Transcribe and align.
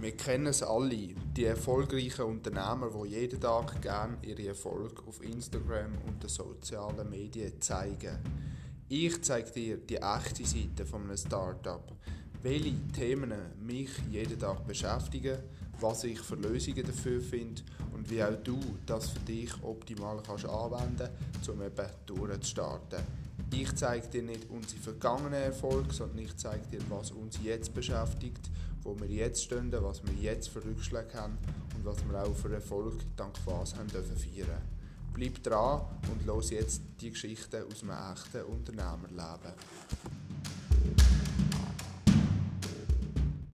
Wir 0.00 0.16
kennen 0.16 0.46
es 0.46 0.62
alle, 0.62 1.08
die 1.36 1.44
erfolgreichen 1.44 2.22
Unternehmer, 2.22 2.88
die 2.90 3.08
jeden 3.10 3.38
Tag 3.38 3.82
gerne 3.82 4.16
ihre 4.22 4.48
Erfolg 4.48 5.06
auf 5.06 5.22
Instagram 5.22 5.92
und 6.06 6.22
den 6.22 6.30
sozialen 6.30 7.10
Medien 7.10 7.60
zeigen. 7.60 8.16
Ich 8.88 9.22
zeige 9.22 9.50
dir 9.50 9.76
die 9.76 9.98
echte 9.98 10.46
Seite 10.46 10.86
von 10.86 11.02
einem 11.02 11.18
Startup, 11.18 11.84
welche 12.42 12.72
Themen 12.94 13.34
mich 13.60 13.90
jeden 14.10 14.38
Tag 14.38 14.66
beschäftigen, 14.66 15.36
was 15.78 16.04
ich 16.04 16.20
für 16.20 16.36
Lösungen 16.36 16.86
dafür 16.86 17.20
finde 17.20 17.60
und 17.92 18.08
wie 18.08 18.24
auch 18.24 18.42
du 18.42 18.58
das 18.86 19.10
für 19.10 19.20
dich 19.20 19.52
optimal 19.62 20.22
kannst 20.26 20.46
anwenden 20.46 21.10
um 21.46 21.62
eben 21.62 21.86
durchzustarten. 22.06 23.00
Ich 23.52 23.74
zeige 23.74 24.06
dir 24.08 24.22
nicht 24.22 24.48
unsere 24.48 24.80
vergangenen 24.80 25.42
Erfolge, 25.42 25.92
sondern 25.92 26.18
ich 26.18 26.36
zeige 26.36 26.66
dir, 26.68 26.80
was 26.88 27.10
uns 27.10 27.38
jetzt 27.42 27.74
beschäftigt, 27.74 28.48
wo 28.82 28.98
wir 28.98 29.08
jetzt 29.08 29.42
stehen, 29.42 29.72
was 29.72 30.02
wir 30.04 30.14
jetzt 30.14 30.48
für 30.48 30.64
Rückschläge 30.64 31.14
haben 31.14 31.36
und 31.76 31.84
was 31.84 31.96
wir 32.08 32.22
auch 32.22 32.34
für 32.34 32.52
Erfolg 32.54 32.94
dank 33.16 33.34
was 33.44 33.74
haben 33.74 33.88
dürfen 33.88 34.16
feiern. 34.16 34.62
Bleib 35.12 35.42
dran 35.42 35.82
und 36.12 36.24
los 36.26 36.50
jetzt 36.50 36.82
die 37.00 37.10
Geschichten 37.10 37.64
aus 37.64 37.82
einem 37.82 38.12
echten 38.12 38.42
Unternehmerleben. 38.44 39.52